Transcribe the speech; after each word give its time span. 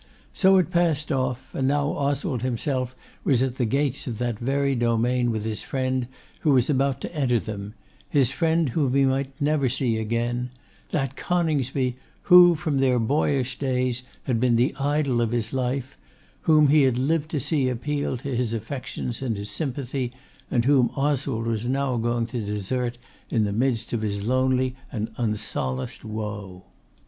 So 0.33 0.57
it 0.57 0.71
passed 0.71 1.11
off, 1.11 1.53
and 1.53 1.67
now 1.67 1.89
Oswald 1.89 2.41
himself 2.41 2.95
was 3.23 3.43
at 3.43 3.57
the 3.57 3.65
gates 3.67 4.07
of 4.07 4.17
that 4.17 4.39
very 4.39 4.73
domain 4.73 5.29
with 5.29 5.45
his 5.45 5.61
friend 5.61 6.07
who 6.39 6.53
was 6.53 6.71
about 6.71 7.01
to 7.01 7.15
enter 7.15 7.39
them, 7.39 7.75
his 8.09 8.31
friend 8.31 8.69
whom 8.69 8.95
he 8.95 9.05
might 9.05 9.39
never 9.39 9.69
see 9.69 9.97
again; 9.97 10.49
that 10.89 11.15
Coningsby 11.15 11.97
who, 12.23 12.55
from 12.55 12.79
their 12.79 12.97
boyish 12.97 13.59
days, 13.59 14.01
had 14.23 14.39
been 14.39 14.55
the 14.55 14.73
idol 14.79 15.21
of 15.21 15.29
his 15.29 15.53
life; 15.53 15.99
whom 16.49 16.69
he 16.69 16.81
had 16.81 16.97
lived 16.97 17.29
to 17.29 17.39
see 17.39 17.69
appeal 17.69 18.17
to 18.17 18.35
his 18.35 18.55
affections 18.55 19.21
and 19.21 19.37
his 19.37 19.51
sympathy, 19.51 20.11
and 20.49 20.65
whom 20.65 20.89
Oswald 20.95 21.45
was 21.45 21.67
now 21.67 21.97
going 21.97 22.25
to 22.25 22.43
desert 22.43 22.97
in 23.29 23.43
the 23.43 23.53
midst 23.53 23.93
of 23.93 24.01
his 24.01 24.25
lonely 24.27 24.75
and 24.91 25.11
unsolaced 25.17 26.03
woe. 26.03 26.63